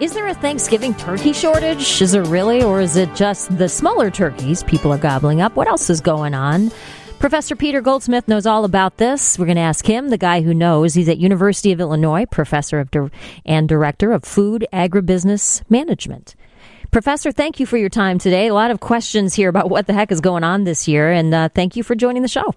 [0.00, 2.00] Is there a Thanksgiving turkey shortage?
[2.00, 2.62] Is there really?
[2.62, 5.56] Or is it just the smaller turkeys people are gobbling up?
[5.56, 6.72] What else is going on?
[7.18, 9.38] Professor Peter Goldsmith knows all about this.
[9.38, 10.94] We're going to ask him, the guy who knows.
[10.94, 13.10] He's at University of Illinois, professor of di-
[13.44, 16.34] and director of food agribusiness management.
[16.90, 18.46] Professor, thank you for your time today.
[18.46, 21.34] A lot of questions here about what the heck is going on this year, and
[21.34, 22.54] uh, thank you for joining the show.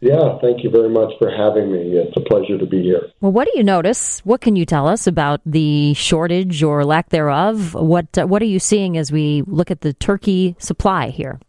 [0.00, 1.98] Yeah, thank you very much for having me.
[1.98, 3.10] It's a pleasure to be here.
[3.20, 4.20] Well, what do you notice?
[4.24, 7.74] What can you tell us about the shortage or lack thereof?
[7.74, 11.40] What uh, What are you seeing as we look at the turkey supply here?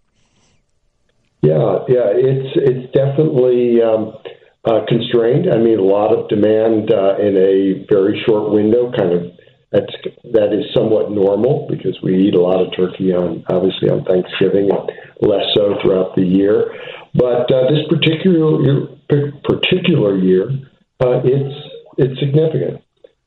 [1.42, 4.18] Yeah, yeah, it's it's definitely um,
[4.66, 5.48] uh, constrained.
[5.54, 8.92] I mean, a lot of demand uh, in a very short window.
[8.98, 9.32] Kind of
[9.72, 9.94] that's
[10.34, 14.70] that is somewhat normal because we eat a lot of turkey on obviously on Thanksgiving
[15.22, 16.74] less so throughout the year.
[17.14, 18.88] But uh, this particular year,
[19.44, 20.50] particular year,
[21.00, 21.56] uh, it's
[21.98, 22.82] it's significant.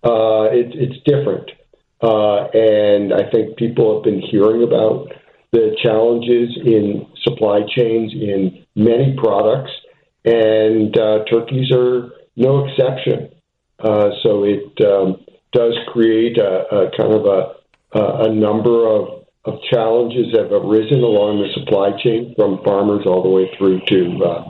[0.04, 1.50] Uh, it, it's different,
[2.00, 5.12] uh, and I think people have been hearing about
[5.52, 9.70] the challenges in supply chains in many products,
[10.24, 13.30] and uh, turkeys are no exception.
[13.78, 17.54] Uh, so it um, does create a, a kind of a,
[17.94, 23.22] a number of of challenges that have arisen along the supply chain from farmers all
[23.22, 24.48] the way through to uh,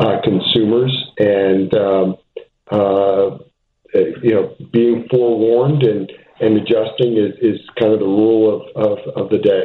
[0.00, 2.16] uh, consumers, and um,
[2.70, 3.38] uh,
[3.94, 8.98] you know, being forewarned and and adjusting is, is kind of the rule of, of,
[9.16, 9.64] of the day.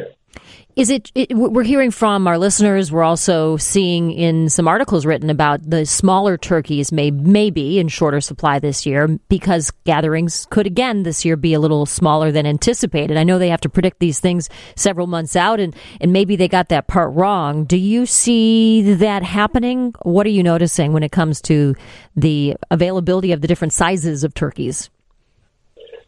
[0.76, 2.92] Is it, it, We're hearing from our listeners.
[2.92, 7.90] We're also seeing in some articles written about the smaller turkeys may may be in
[7.90, 12.48] shorter supply this year because gatherings could again this year be a little smaller than
[12.48, 13.18] anticipated.
[13.18, 16.48] I know they have to predict these things several months out, and and maybe they
[16.48, 17.66] got that part wrong.
[17.66, 19.94] Do you see that happening?
[20.02, 21.76] What are you noticing when it comes to
[22.16, 24.90] the availability of the different sizes of turkeys?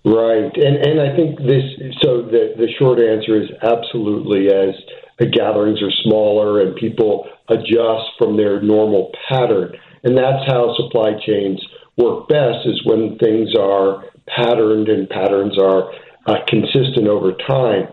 [0.05, 1.65] Right, and and I think this.
[2.03, 4.53] So the the short answer is absolutely.
[4.53, 4.75] As
[5.17, 11.13] the gatherings are smaller and people adjust from their normal pattern, and that's how supply
[11.25, 11.59] chains
[11.97, 12.67] work best.
[12.67, 15.91] Is when things are patterned and patterns are
[16.27, 17.87] uh, consistent over time.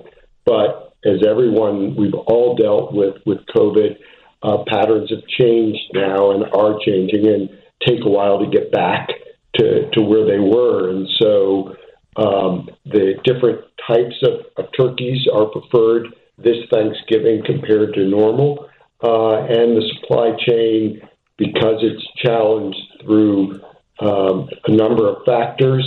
[0.44, 3.96] But as everyone, we've all dealt with with COVID.
[4.42, 7.48] Uh, patterns have changed now and are changing, and
[7.86, 9.08] take a while to get back
[9.56, 11.74] to to where they were, and so
[12.16, 18.68] um, the different types of, of, turkeys are preferred this Thanksgiving compared to normal.
[19.02, 21.00] Uh, and the supply chain,
[21.38, 23.60] because it's challenged through
[24.00, 25.84] um, a number of factors,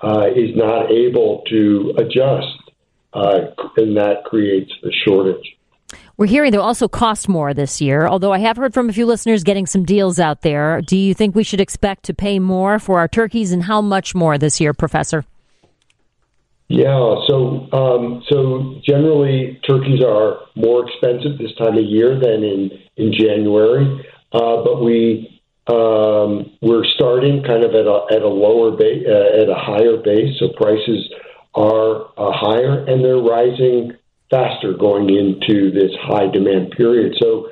[0.00, 2.56] uh, is not able to adjust.
[3.12, 3.46] Uh,
[3.76, 5.56] and that creates the shortage.
[6.18, 9.06] We're hearing they'll also cost more this year, although I have heard from a few
[9.06, 10.82] listeners getting some deals out there.
[10.82, 14.14] Do you think we should expect to pay more for our turkeys and how much
[14.14, 15.24] more this year, Professor?
[16.68, 22.70] Yeah, so um, so generally turkeys are more expensive this time of year than in
[22.98, 28.76] in January, uh, but we um, we're starting kind of at a at a lower
[28.76, 31.08] base uh, at a higher base, so prices
[31.54, 33.92] are uh, higher and they're rising
[34.30, 37.14] faster going into this high demand period.
[37.18, 37.48] So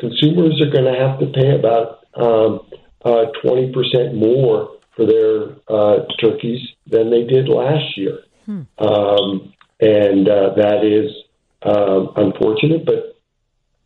[0.00, 2.66] consumers are going to have to pay about um,
[3.04, 8.18] uh, twenty percent more for their uh, turkeys than they did last year.
[8.48, 8.62] Hmm.
[8.78, 11.12] Um, and uh, that is
[11.62, 13.20] uh, unfortunate, but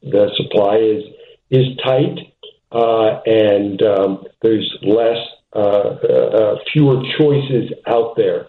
[0.02, 1.02] the supply is
[1.50, 2.32] is tight,
[2.70, 5.18] uh, and um, there's less
[5.52, 8.46] uh, uh, fewer choices out there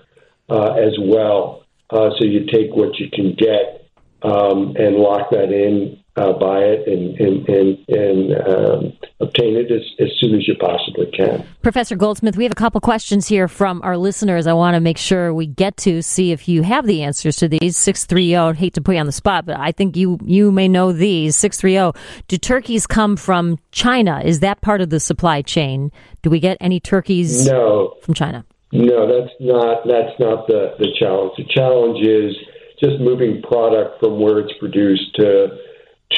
[0.49, 1.65] uh, as well.
[1.91, 3.89] so you take what you can get
[4.21, 8.93] um, and lock that in uh, buy it and and and, and um,
[9.33, 11.45] obtain it as, as soon as you possibly can.
[11.61, 14.47] Professor Goldsmith, we have a couple questions here from our listeners.
[14.47, 17.47] I want to make sure we get to see if you have the answers to
[17.47, 17.77] these.
[17.77, 18.49] Six three zero.
[18.49, 20.91] Oh, hate to put you on the spot, but I think you you may know
[20.91, 21.35] these.
[21.35, 21.93] Six three zero.
[21.95, 24.21] Oh, do turkeys come from China?
[24.23, 25.91] Is that part of the supply chain?
[26.21, 27.47] Do we get any turkeys?
[27.47, 27.95] No.
[28.01, 28.45] from China.
[28.71, 31.33] No, that's not that's not the the challenge.
[31.37, 32.35] The challenge is
[32.81, 35.57] just moving product from where it's produced to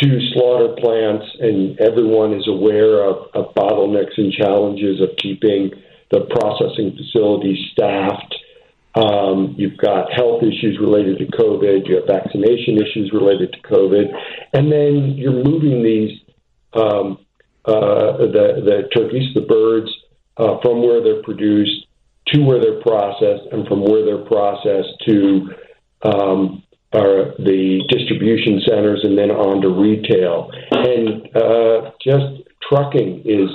[0.02, 5.72] to slaughter plants, and everyone is aware of, of bottlenecks and challenges of keeping
[6.12, 8.36] the processing facilities staffed.
[8.96, 11.88] Um, you've got health issues related to COVID.
[11.88, 14.06] You have vaccination issues related to COVID,
[14.54, 16.20] and then you're moving these
[16.74, 17.20] um,
[17.66, 19.90] uh, the the turkeys, the birds,
[20.38, 21.88] uh, from where they're produced
[22.28, 25.50] to where they're processed, and from where they're processed to
[26.04, 26.64] um,
[26.96, 30.50] are the distribution centers and then on to retail.
[30.72, 33.50] And uh, just trucking is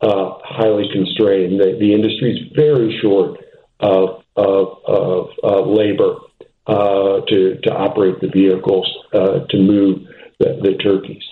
[0.00, 1.60] uh, highly constrained.
[1.60, 3.40] The, the industry is very short
[3.80, 6.16] of, of, of, labor
[6.66, 10.00] uh, to to operate the vehicles uh, to move
[10.38, 11.22] the, the turkeys.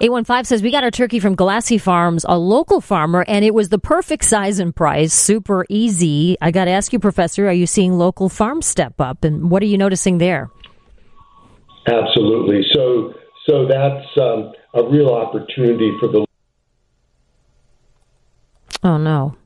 [0.00, 3.68] 815 says, We got our turkey from Glassy Farms, a local farmer, and it was
[3.68, 6.36] the perfect size and price, super easy.
[6.40, 9.24] I got to ask you, Professor, are you seeing local farms step up?
[9.24, 10.50] And what are you noticing there?
[11.88, 12.62] Absolutely.
[12.72, 13.14] So,
[13.48, 16.26] so that's um, a real opportunity for the.
[18.82, 19.36] Oh, no.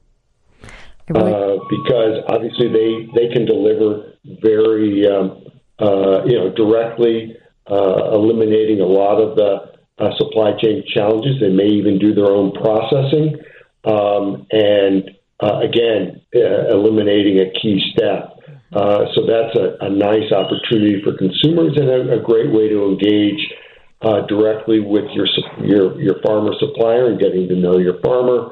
[1.09, 1.33] Really...
[1.33, 5.45] Uh, because obviously they, they can deliver very, um,
[5.79, 7.37] uh, you know, directly,
[7.71, 11.41] uh, eliminating a lot of the uh, supply chain challenges.
[11.41, 13.37] They may even do their own processing.
[13.85, 15.11] Um, and
[15.41, 18.39] uh, again, uh, eliminating a key step.
[18.73, 22.89] Uh, so that's a, a, nice opportunity for consumers and a, a great way to
[22.89, 23.53] engage
[24.01, 25.27] uh, directly with your,
[25.63, 28.51] your your farmer supplier and getting to know your farmer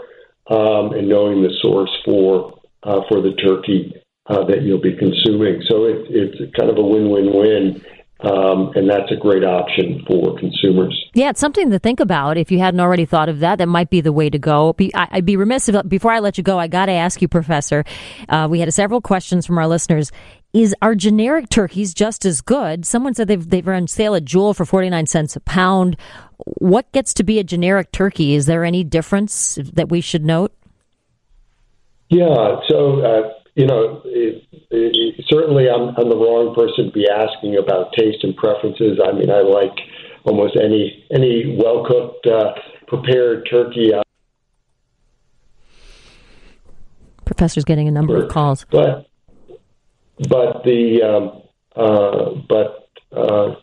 [0.50, 2.52] um, and knowing the source for
[2.82, 3.94] uh, for the turkey
[4.28, 5.60] that you'll be consuming.
[5.68, 7.82] So it, it's kind of a win-win-win
[8.24, 11.06] um, and that's a great option for consumers.
[11.14, 12.36] Yeah, it's something to think about.
[12.36, 14.72] If you hadn't already thought of that, that might be the way to go.
[14.74, 17.22] Be, I, would be remiss if, before I let you go, I got to ask
[17.22, 17.84] you, Professor.
[18.28, 20.12] Uh, we had several questions from our listeners.
[20.52, 22.84] Is our generic turkeys just as good?
[22.84, 25.96] Someone said they've they've run sale at Jewel for forty nine cents a pound.
[26.58, 28.34] What gets to be a generic turkey?
[28.34, 30.52] Is there any difference that we should note?
[32.08, 37.08] Yeah, so uh, you know, it, it, certainly I'm, I'm the wrong person to be
[37.08, 38.98] asking about taste and preferences.
[39.04, 39.76] I mean, I like
[40.24, 42.52] almost any any well cooked, uh,
[42.86, 43.92] prepared turkey.
[43.94, 44.02] Uh,
[47.24, 49.08] Professor's getting a number of calls, but
[50.28, 51.42] but the um,
[51.74, 53.54] uh, but uh,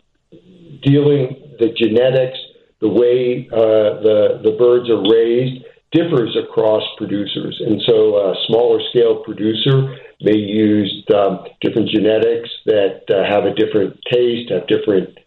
[0.82, 2.38] dealing the genetics,
[2.80, 7.60] the way uh, the the birds are raised differs across producers.
[7.64, 13.54] And so a smaller scale producer may use um, different genetics that uh, have a
[13.54, 15.18] different taste, have different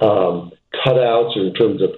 [0.00, 1.90] um, cutouts in terms of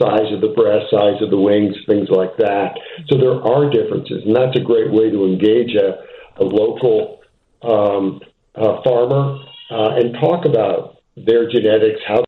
[0.00, 2.74] size of the breast, size of the wings, things like that.
[3.08, 6.04] So there are differences, and that's a great way to engage a,
[6.40, 7.20] a local
[7.62, 8.20] um,
[8.54, 9.38] uh, farmer
[9.70, 12.24] uh, and talk about their genetics, how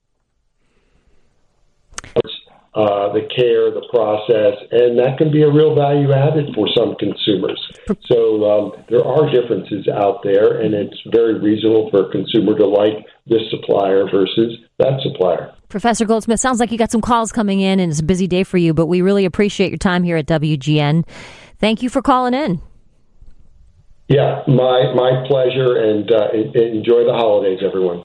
[2.75, 6.97] uh, the care, the process, and that can be a real value added for some
[6.99, 7.61] consumers.
[8.11, 12.67] So um, there are differences out there, and it's very reasonable for a consumer to
[12.67, 15.55] like this supplier versus that supplier.
[15.69, 18.43] Professor Goldsmith, sounds like you got some calls coming in, and it's a busy day
[18.43, 21.07] for you, but we really appreciate your time here at WGN.
[21.59, 22.61] Thank you for calling in.
[24.09, 27.93] Yeah, my my pleasure, and uh, enjoy the holidays, everyone.